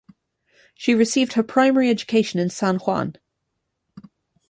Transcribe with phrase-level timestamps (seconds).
[0.73, 3.17] She received her primary education in San Juan.